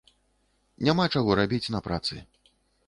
Няма 0.89 1.05
чаго 1.17 1.37
рабіць 1.43 1.63
на 1.77 1.87
працы. 1.91 2.15